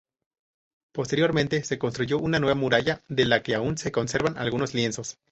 Posteriormente 0.95 1.63
se 1.63 1.77
construyó 1.77 2.17
una 2.17 2.39
nueva 2.39 2.55
muralla 2.55 3.03
de 3.07 3.25
la 3.25 3.43
que 3.43 3.53
aún 3.53 3.77
se 3.77 3.91
conservan 3.91 4.35
algunos 4.39 4.73
lienzos. 4.73 5.19